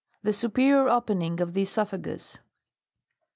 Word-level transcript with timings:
The 0.23 0.33
superior 0.33 0.89
opening 0.89 1.37
ofthe 1.37 1.61
(Esop'iagus. 1.61 2.39